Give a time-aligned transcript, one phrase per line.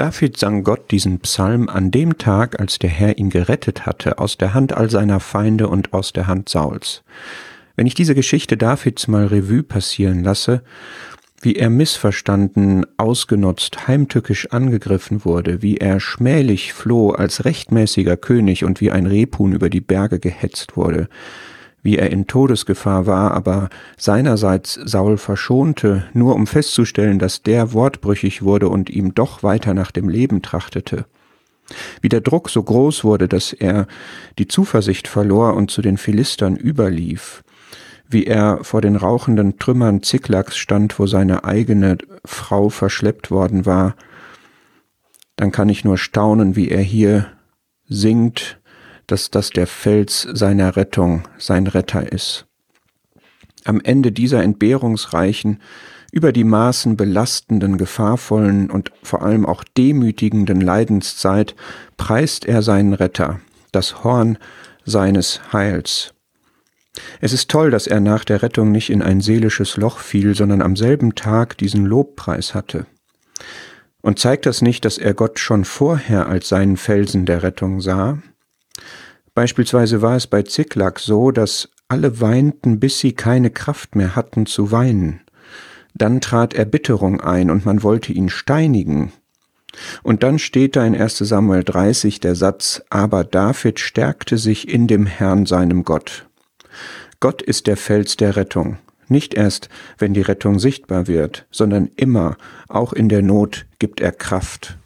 [0.00, 4.38] David sang Gott diesen Psalm an dem Tag, als der Herr ihn gerettet hatte, aus
[4.38, 7.02] der Hand all seiner Feinde und aus der Hand Sauls.
[7.76, 10.62] Wenn ich diese Geschichte Davids mal Revue passieren lasse,
[11.42, 18.80] wie er missverstanden, ausgenutzt, heimtückisch angegriffen wurde, wie er schmählich floh als rechtmäßiger König und
[18.80, 21.10] wie ein Rebhuhn über die Berge gehetzt wurde,
[21.82, 28.42] wie er in Todesgefahr war, aber seinerseits Saul verschonte, nur um festzustellen, dass der wortbrüchig
[28.42, 31.06] wurde und ihm doch weiter nach dem Leben trachtete.
[32.00, 33.86] Wie der Druck so groß wurde, dass er
[34.38, 37.42] die Zuversicht verlor und zu den Philistern überlief,
[38.08, 43.94] wie er vor den rauchenden Trümmern Ziklaks stand, wo seine eigene Frau verschleppt worden war,
[45.36, 47.26] dann kann ich nur staunen, wie er hier
[47.88, 48.59] singt,
[49.10, 52.46] dass das der Fels seiner Rettung, sein Retter ist.
[53.64, 55.60] Am Ende dieser entbehrungsreichen,
[56.12, 61.54] über die Maßen belastenden, gefahrvollen und vor allem auch demütigenden Leidenszeit
[61.96, 63.40] preist er seinen Retter,
[63.72, 64.38] das Horn
[64.84, 66.14] seines Heils.
[67.20, 70.62] Es ist toll, dass er nach der Rettung nicht in ein seelisches Loch fiel, sondern
[70.62, 72.86] am selben Tag diesen Lobpreis hatte.
[74.02, 78.18] Und zeigt das nicht, dass er Gott schon vorher als seinen Felsen der Rettung sah?
[79.40, 84.44] Beispielsweise war es bei Ziklag so, dass alle weinten, bis sie keine Kraft mehr hatten
[84.44, 85.22] zu weinen.
[85.94, 89.12] Dann trat Erbitterung ein und man wollte ihn steinigen.
[90.02, 94.86] Und dann steht da in 1 Samuel 30 der Satz, aber David stärkte sich in
[94.86, 96.26] dem Herrn seinem Gott.
[97.18, 98.76] Gott ist der Fels der Rettung,
[99.08, 102.36] nicht erst, wenn die Rettung sichtbar wird, sondern immer,
[102.68, 104.76] auch in der Not, gibt er Kraft.